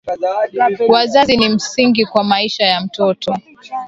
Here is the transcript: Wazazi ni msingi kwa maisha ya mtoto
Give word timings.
Wazazi 0.89 1.37
ni 1.37 1.49
msingi 1.49 2.05
kwa 2.05 2.23
maisha 2.23 2.63
ya 2.65 2.81
mtoto 2.81 3.35